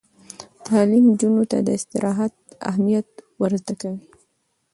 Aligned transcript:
تعلیم 0.65 1.03
نجونو 1.11 1.43
ته 1.51 1.57
د 1.61 1.69
استراحت 1.77 2.33
اهمیت 2.69 3.07
ور 3.39 3.51
زده 3.61 3.73
کوي. 3.81 4.01